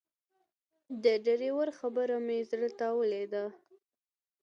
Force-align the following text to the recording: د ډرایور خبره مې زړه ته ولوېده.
د 1.03 1.05
ډرایور 1.25 1.69
خبره 1.79 2.17
مې 2.25 2.39
زړه 2.49 2.69
ته 2.79 2.87
ولوېده. 2.97 3.45